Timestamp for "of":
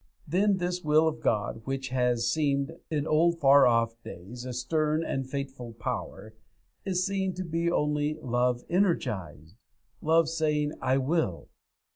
1.07-1.19